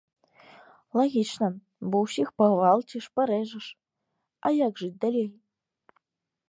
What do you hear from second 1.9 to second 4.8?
бо ўсіх пагвалціш, парэжаш, а як